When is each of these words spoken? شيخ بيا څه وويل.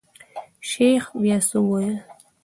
شيخ 0.69 1.03
بيا 1.21 1.37
څه 1.49 1.57
وويل. 1.61 1.97